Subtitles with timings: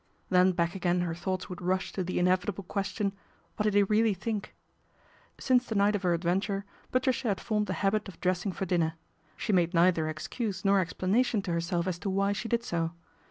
[0.31, 3.13] Then back again her thoughts would rush to the inevitable ques tion,
[3.55, 4.55] what did he really think?
[5.39, 8.93] Since the night of her adventure, Patricia had formed the habit of dressing for dinner.
[9.37, 12.93] She made neither excuse nor explanation to herself as to why she did so.